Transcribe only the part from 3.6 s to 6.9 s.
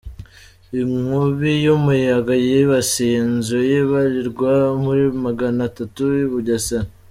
zibarirwa muri Magana atatu ibugesera